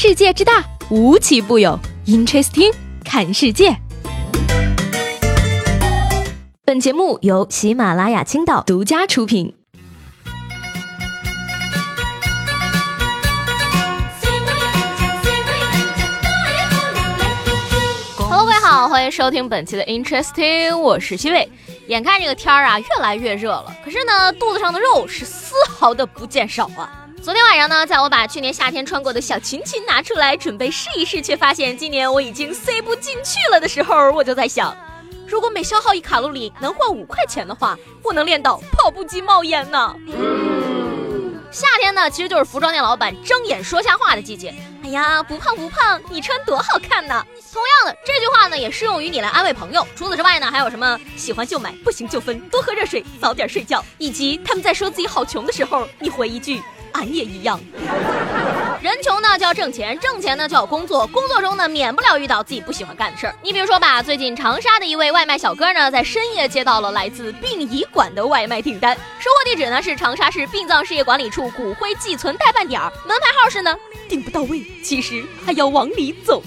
[0.00, 1.76] 世界之大，无奇不有。
[2.06, 2.72] Interesting，
[3.04, 3.76] 看世界。
[6.64, 9.56] 本节目由喜马拉雅青岛独家出品。
[18.18, 21.50] Hello，各位好，欢迎收听本期的 Interesting，我是西伟。
[21.88, 27.06] 眼看这个天儿啊，越来越热了，可是呢，肚子上的肉是丝毫的不见少啊。
[27.22, 34.76] 昨天晚上呢，在我把去年夏天穿过的小裙裙拿出来准备试一试，却发现今年我已经塞不进去了的时候，我就在想，
[35.26, 39.94] 如果每消耗一卡路里能换五块钱的话，我能练到跑步机冒烟呢。
[41.50, 44.54] 夏天呢，其实就是服装店老板睁眼说瞎话的季节。
[44.88, 47.22] 哎呀，不胖不胖，你穿多好看呢！
[47.52, 49.86] 同样的，这句话呢，也适用于你来安慰朋友。
[49.94, 56.62] 除此之外呢，还有什么喜欢就买，不行就分，多喝热水，早点睡觉，以及他们在说自己好穷的时候，你回一句。
[56.92, 57.60] 俺也一样，
[58.80, 63.34] 人穷呢就要挣钱，挣钱呢就要工作，工作中呢免不了遇到自己不喜欢干的事儿。
[63.42, 73.76] 你比如说吧，最近长沙的一位外卖小哥呢，在深夜接到了来自殡仪馆的外卖订单，收货地址呢是长沙市殡葬事业管理处骨灰寄存代办点儿，门牌号是呢。
[74.08, 76.42] 订不到位，其实还要往里走。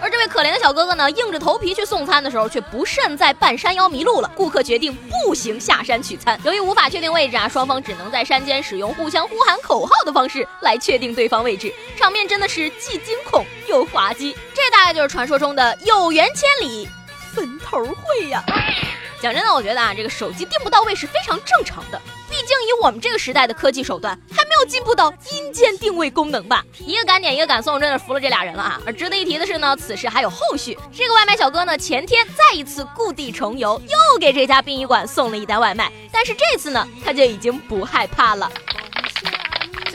[0.00, 4.28] 而这位可怜的小哥哥呢，硬着头皮去送餐的时候，却不慎在半山腰迷路了。
[4.34, 4.92] 顾客决定
[5.24, 6.36] 步行下山取餐。
[6.42, 11.65] 由于无法确定位置啊，双方只能在山间使用互相呼喊口号的方式来确定对方位置。
[11.96, 14.36] 场面真的是既惊恐又滑稽。
[14.54, 16.88] 这大概就是传说中的有缘千里，
[17.34, 18.42] 坟头会呀。
[19.22, 22.00] 讲真的，我觉得啊，这个手机订不到位是非常正常的。
[22.28, 26.62] 毕竟以我们这个时代的科技手段，还没有进步到阴间定位功能吧？
[26.78, 28.80] 一个敢点，一个敢送，真的服了这俩人了啊！
[28.84, 30.76] 而值得一提的是呢，此事还有后续。
[30.94, 35.90] 这个外卖小哥呢，前天再一次故地重游，又给这家殡仪馆送了一单外卖。
[36.12, 38.52] 但是这次呢，他就已经不害怕了。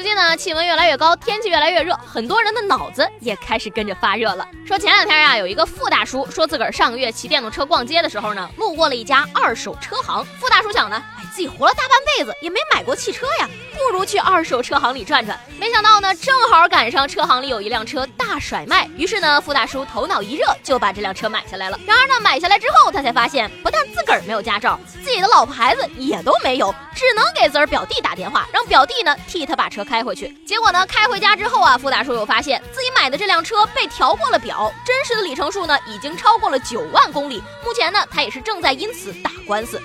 [0.02, 4.48] 最近呢，气温越来越高，天气越来越热，很多人的脑子也开始跟着发热了。
[4.66, 10.26] 说前两天呀，有一个傅大叔说自个儿上个月骑电动车逛街的时候呢，路过了一家二手车行。
[10.40, 11.00] 傅大叔想呢。
[11.18, 15.40] 哎自己活了大半辈子也没买过汽车呀，不如去二手车行里转转。
[15.58, 21.80] 没想到呢，正好赶上车行里有一辆车大甩卖，于是呢，傅大叔头脑一热就把这辆车买下来了。
[21.88, 30.34] 然而呢，买下来之后，他才发现，不但自个儿没有驾照，自己的老婆孩子也都没有，只能给自个儿表弟打电话，让表弟呢替他把车开回去。
[30.46, 37.44] 结果呢，开回家之后啊，付大叔又发现自己买的这辆车被调过了表，真实的里程数呢已经超过了九万公里。
[37.66, 39.82] 目前呢，他也是正在因此打官司。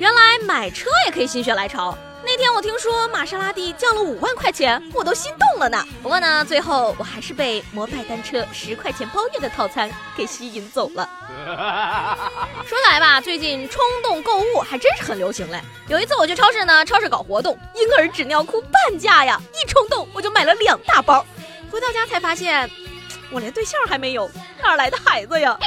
[0.00, 1.94] 原来买车也可以心血来潮。
[2.24, 5.86] 那天我听说玛莎拉蒂降了五万块钱，我都心动了呢。
[6.02, 11.06] 不过呢，最后我还是被摩拜单车十块钱包月的套餐给吸引走了。
[12.66, 15.60] 说来吧，最近冲动购物还真是很流行嘞。
[15.86, 21.26] 有一次我去超市呢，超市搞活动，婴儿纸尿裤半价呀，一冲动我就买了两大包。
[21.70, 22.70] 回到家才发现，
[23.30, 24.30] 我连对象还没有，
[24.62, 25.58] 哪来的孩子呀？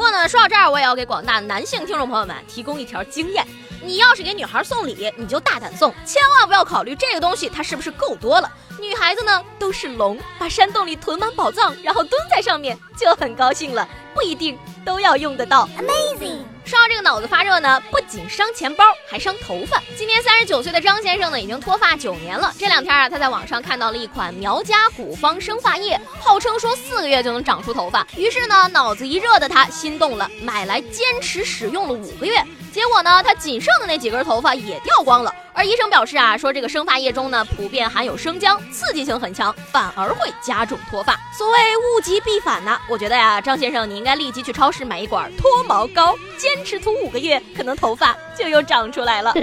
[0.00, 3.46] 不过呢，说到这儿，我也要给广大男性听众朋友们提供一条经验：
[3.84, 8.50] 你要是给女孩送礼，你就大胆送，千万不要考虑这个东西它是不是够多了。
[8.80, 15.68] 女孩子呢都是龙，把山洞里囤满宝藏，然后蹲在上面就很高兴了，不一定都要用得到。
[15.76, 16.44] Amazing。
[16.70, 19.82] 说到这个脑子发热呢，不仅伤钱包，还伤头发。
[19.96, 22.54] 今年三十九岁的张先生呢，已经脱发九年了。
[22.56, 28.06] 这两天啊，他在网上看到了一款苗家古方生发液，号称说四个月就能长出头发。
[28.16, 32.40] 于是呢，脑子一热的他心动了，买来坚持使用了五个月。
[32.72, 35.34] 结果呢，他仅剩的那几根头发也掉光了。
[35.60, 41.20] 而医生表示啊，说这个生发液中呢，普遍含有生姜，刺激性很强，反而会加重脱发。
[41.36, 49.34] 所谓物极必反呢，我觉得呀，张先生你应该立即去超市买一管脱毛膏，坚持涂五个月，可能头发就又长出来了。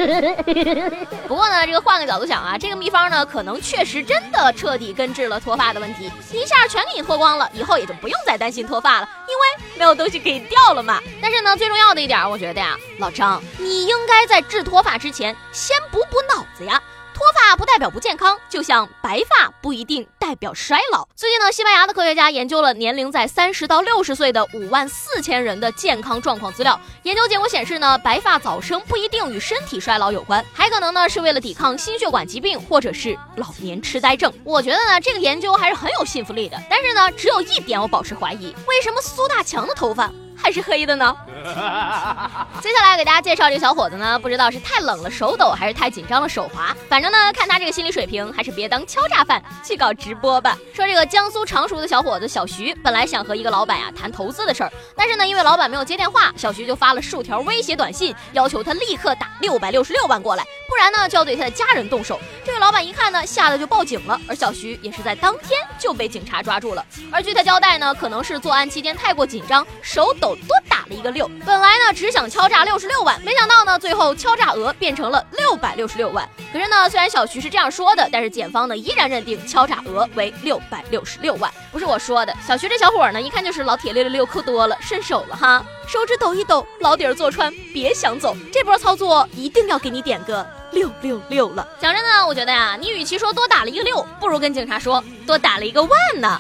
[1.30, 11.00] 不过呢，这个换个角度想啊，这个秘方呢，可能确实真的彻底根治了脱发的问题，一下全给你脱光了，以后也就不用再担心脱发了，因为没有东西可以掉了嘛。
[11.22, 16.82] 但是呢，最重要的一点，我觉得呀，老张，你应该在治脱发之前先补补脑子呀。
[17.14, 21.08] 脱发不代表不健康，就像白发不一定代表衰老。
[21.16, 26.78] 最近呢，西班牙的科学家研究了年龄在三十到六十岁的五万四千人的健康状况资料。
[27.04, 34.30] 研究结果显示呢，白发早生不一定与身体衰老有关，还可能呢是为了抵抗心血管疾病或者是老年痴呆症。
[34.44, 36.62] 我觉得呢，这个研究还是很有信服力的。
[36.70, 40.12] 但是呢，只有一点我保持怀疑：为什么苏大强的头发？
[40.38, 41.16] 还是黑的呢。
[42.62, 46.76] 接下来给大家介绍这个小伙子呢，不知道是太冷了手抖，还是太紧张了手滑。
[46.90, 50.58] 反正呢，看他这个心理水平，还是别当敲诈犯去搞直播吧。
[50.74, 62.20] 说这个江苏常熟的小伙子小徐，本来想和一个老板呀谈投资的事儿，但是呢，因为老板没有接电话，小徐就发了数条威胁短信，要求他立刻打六百六十六万过来，不不然呢就要对他的家人动手。
[62.46, 66.86] 这位老板一看呢，吓得就报警了，而小徐也是在当天就被警察抓住了。
[67.12, 71.28] 而据他交代呢，可能是作案期间太过紧张，手抖多打了一个六。
[71.44, 76.30] 本来呢只想敲诈六十六万，没想到呢最后敲诈额变成了六百六十六万。
[76.54, 82.32] 可是呢，虽然小徐是这样说的，但是检方呢依然认定敲诈额为六百六十六万，不是我说的。
[82.48, 88.38] 小徐这小伙呢，一看就是老铁六六六扣多了，顺手了哈，手指抖一抖，老底儿坐穿，别想走。
[88.54, 90.48] 这波操作一定要给你点个。
[90.72, 91.68] 六六六了！
[91.80, 96.40] 讲真的，我觉得呀，你与其说多打了一个六，不如跟警察说多打了一个万呢。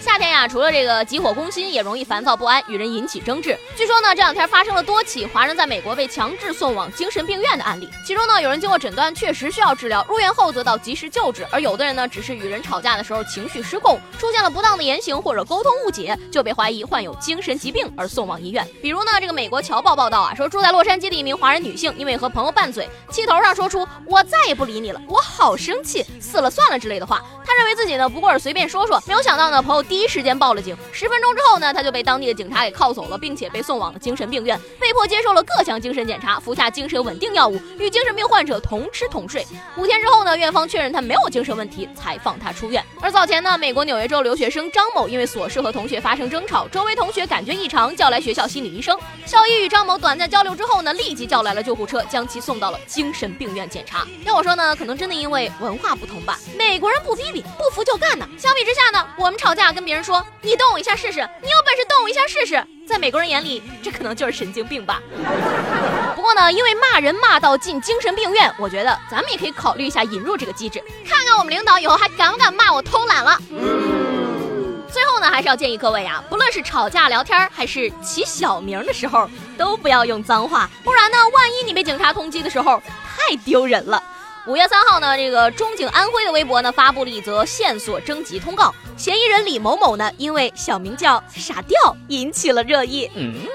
[0.00, 3.56] 夏天呀，除了这个急火攻心，也容易烦躁不安，与人引起争执。
[3.76, 7.88] 据说呢，这两天发生了多起华人在美国被强制送往精神病院的案例。
[8.06, 18.66] 其中呢，有人经过诊断确实需要治疗，入院后得到及时救治；而有的人呢，只是与人吵架的时候情绪失控，出现了不当的言行或者沟通误解，就被怀疑患有精神疾病而送往医院。
[18.80, 22.88] 比如呢，这个美国侨报报道啊，说住在洛杉矶的一名华人女性，因为和朋友拌嘴。
[23.10, 27.22] 气头上说出“我再也不理你了，我好生气，死了算了”之类的话。
[27.58, 30.76] 认为自己呢不过是随便说说，没有想到呢朋友第一时间报了警。
[30.92, 39.44] 十分钟之后呢，他就被当地的警察给铐走了，并且被送往了精神病院，被迫接受了各项精神检查，服下精神稳定药物，与精神病患者同吃同睡。
[39.76, 42.84] 五天之后呢，院方确认他没有精神问题，才放他出院。
[43.00, 48.96] 而早前呢，美国纽约州留学生张某因为琐事和同学发生争吵，周围同学感觉异常，叫来学校心理医生。
[49.26, 53.68] 校医与张某短暂交流之后呢，立即叫来了救护车，将其送到了精神病院。
[53.68, 56.38] 检查，要我说呢，可能真的因为文化不同吧。
[56.56, 58.28] 美国人不逼逼，不服就干呢。
[58.36, 65.00] 相比之下呢，我们吵架跟别人说你动我一下试试，你有本事动我一下试试，在美国人眼里，这可能就是神经病吧。
[66.14, 73.38] 不过呢，因为骂人骂到进精神病院，我觉得咱们也可以考虑一下引入这个机制，看看我们领导以后还敢不敢骂我偷懒了。
[74.90, 84.02] 最后呢，还是要建议各位啊，不论是吵架聊天还是起小名的时候，都不要用脏话，不然呢，万一你被警察通缉的时候，太丢人了。
[84.48, 93.10] 五月三号呢，这个中警安徽的微博呢发布了一则线索征集通告，嫌疑人李某某呢因为小名叫傻吊引起了热议。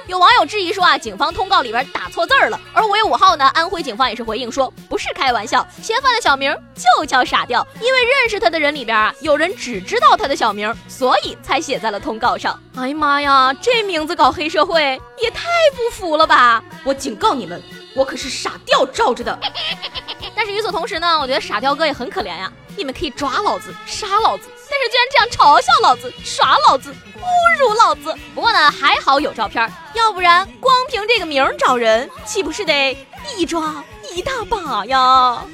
[0.05, 2.61] 有网友质疑说啊，警方通告里边打错字儿了。
[2.75, 12.61] 而五月五号呢，安徽警方也是回应说不是开玩笑，嫌犯的小名就叫傻吊，因为认识他的人里边啊有人只知道他的小名，所以才写在了通告上。
[12.75, 16.63] 哎呀妈呀，这名字搞黑社会也太不服了吧！
[16.83, 17.59] 我警告你们，
[17.95, 19.39] 我可是傻吊罩着的。
[20.35, 22.51] 但是与此同时呢，我觉得傻雕哥也很可怜呀。
[22.75, 28.15] 你们可以抓老子、杀老子，但是居然这样嘲笑老子、耍老子、侮辱老子。
[28.33, 32.97] 不过呢，还好有照片，要不然光凭这个名找人，岂不是得
[33.37, 35.45] 一抓一大把呀？